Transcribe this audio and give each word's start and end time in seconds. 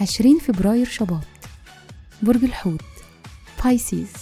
عشرين 0.00 0.38
فبراير 0.38 0.86
شباط. 0.86 1.24
برج 2.22 2.44
الحوت. 2.44 2.84
بايسيز 3.64 4.12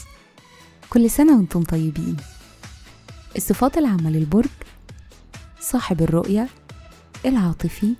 كل 0.90 1.10
سنة 1.10 1.36
وأنتم 1.36 1.62
طيبين. 1.62 2.16
الصفات 3.36 3.78
العامة 3.78 4.10
للبرج. 4.10 4.48
صاحب 5.60 6.02
الرؤية. 6.02 6.48
العاطفي. 7.26 7.94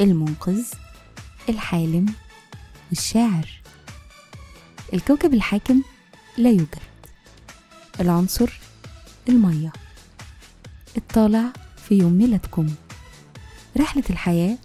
المنقذ. 0.00 0.64
الحالم. 1.48 2.14
والشاعر 2.90 3.48
الكوكب 4.94 5.34
الحاكم. 5.34 5.82
لا 6.38 6.50
يوجد. 6.50 6.89
العنصر 8.00 8.60
المية. 9.28 9.72
الطالع 10.96 11.52
في 11.88 11.94
يوم 11.94 12.12
ميلادكم. 12.12 12.68
رحلة 13.76 14.04
الحياة 14.10 14.58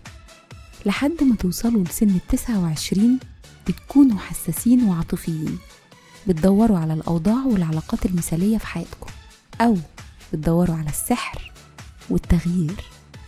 لحد 0.86 1.24
ما 1.24 1.36
توصلوا 1.36 1.84
لسن 1.84 2.10
التسعة 2.10 2.64
وعشرين 2.64 3.20
بتكونوا 3.68 4.20
حساسين 4.20 4.84
وعاطفيين. 4.84 5.58
بتدوروا 6.28 6.78
على 6.80 6.94
الأوضاع 6.94 7.46
والعلاقات 7.46 8.06
المثالية 8.06 8.58
في 8.58 8.68
حياتكم. 8.68 9.12
أو 9.62 9.78
بتدوروا 10.34 10.76
على 10.76 10.90
السحر 10.90 11.52
والتغيير. 12.10 12.84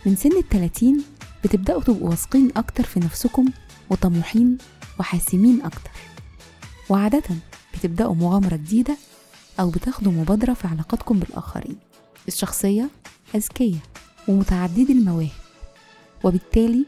من 0.05 0.15
سن 0.15 0.37
التلاتين 0.37 1.03
بتبدأوا 1.43 1.81
تبقوا 1.81 2.09
واثقين 2.09 2.51
أكتر 2.57 2.83
في 2.83 2.99
نفسكم 2.99 3.45
وطموحين 3.89 4.57
وحاسمين 4.99 5.61
أكتر. 5.61 5.91
وعادة 6.89 7.23
بتبدأوا 7.73 8.15
مغامرة 8.15 8.55
جديدة 8.55 8.97
أو 9.59 9.69
بتاخدوا 9.69 10.11
مبادرة 10.11 10.53
في 10.53 10.67
علاقاتكم 10.67 11.19
بالآخرين. 11.19 11.75
الشخصية 12.27 12.89
أذكية 13.35 13.77
ومتعددي 14.27 14.93
المواهب 14.93 15.29
وبالتالي 16.23 16.85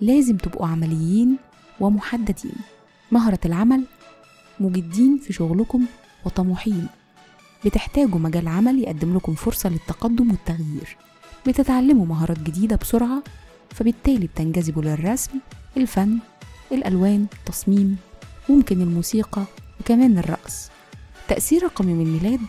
لازم 0.00 0.36
تبقوا 0.36 0.66
عمليين 0.66 1.36
ومحددين. 1.80 2.54
مهرة 3.12 3.38
العمل 3.44 3.84
مجدين 4.60 5.18
في 5.18 5.32
شغلكم 5.32 5.84
وطموحين. 6.24 6.86
بتحتاجوا 7.64 8.18
مجال 8.18 8.48
عمل 8.48 8.78
يقدم 8.78 9.16
لكم 9.16 9.34
فرصة 9.34 9.68
للتقدم 9.68 10.30
والتغيير. 10.30 10.96
بتتعلموا 11.46 12.06
مهارات 12.06 12.38
جديدة 12.38 12.76
بسرعة 12.76 13.22
فبالتالي 13.70 14.26
بتنجذبوا 14.26 14.82
للرسم 14.82 15.32
الفن 15.76 16.18
الألوان 16.72 17.26
التصميم 17.32 17.96
ممكن 18.48 18.82
الموسيقى 18.82 19.44
وكمان 19.80 20.18
الرقص. 20.18 20.68
تأثير 21.28 21.62
رقم 21.64 21.88
يوم 21.88 22.00
الميلاد 22.00 22.40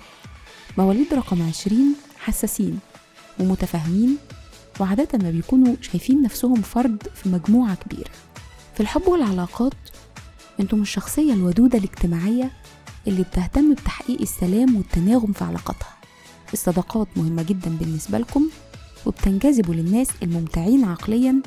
مواليد 0.77 1.13
رقم 1.13 1.47
عشرين 1.47 1.95
حساسين 2.19 2.79
ومتفاهمين 3.39 4.17
وعادة 4.79 5.07
ما 5.23 5.31
بيكونوا 5.31 5.75
شايفين 5.81 6.21
نفسهم 6.21 6.61
فرد 6.61 7.07
في 7.15 7.29
مجموعة 7.29 7.75
كبيرة. 7.75 8.11
في 8.73 8.79
الحب 8.79 9.07
والعلاقات 9.07 9.73
أنتم 10.59 10.81
الشخصية 10.81 11.33
الودودة 11.33 11.77
الاجتماعية 11.77 12.51
اللي 13.07 13.23
بتهتم 13.23 13.73
بتحقيق 13.73 14.21
السلام 14.21 14.75
والتناغم 14.75 15.31
في 15.31 15.43
علاقاتها. 15.43 15.97
الصداقات 16.53 17.07
مهمة 17.15 17.43
جدا 17.43 17.69
بالنسبة 17.69 18.17
لكم 18.17 18.49
وبتنجذبوا 19.05 19.73
للناس 19.73 20.07
الممتعين 20.23 20.85
عقليا 20.85 21.41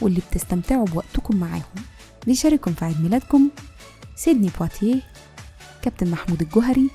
واللي 0.00 0.20
بتستمتعوا 0.30 0.84
بوقتكم 0.84 1.36
معاهم. 1.36 1.62
بيشارككم 2.26 2.72
في 2.74 2.84
عيد 2.84 3.00
ميلادكم. 3.00 3.48
سيدني 4.16 4.50
بواتيه. 4.58 5.02
كابتن 5.86 6.10
محمود 6.10 6.42
الجوهري 6.42 6.90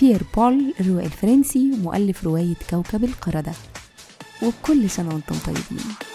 بيير 0.00 0.22
بول 0.36 0.74
الروائي 0.80 1.06
الفرنسي 1.06 1.72
ومؤلف 1.72 2.24
رواية 2.24 2.54
كوكب 2.70 3.04
القردة. 3.04 3.52
وكل 4.42 4.90
سنة 4.90 5.08
وأنتم 5.08 5.34
طيبين. 5.46 6.11